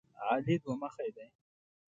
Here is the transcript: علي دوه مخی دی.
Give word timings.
علي 0.29 0.55
دوه 0.63 0.75
مخی 0.81 1.09
دی. 1.15 1.27